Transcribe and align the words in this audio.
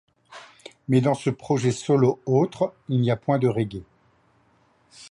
Mais 0.87 0.99
dans 0.99 1.13
ce 1.13 1.29
projet 1.29 1.71
solo 1.71 2.19
autre, 2.25 2.73
il 2.89 3.01
n'y 3.01 3.11
a 3.11 3.15
point 3.15 3.37
de 3.37 3.47
reggae. 3.47 3.83